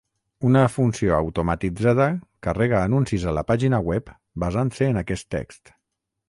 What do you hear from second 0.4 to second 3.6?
Una funció automatitzada carrega anuncis a la